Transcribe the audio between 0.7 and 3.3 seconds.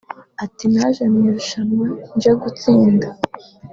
“Naje mu irushanwa nje gutsinda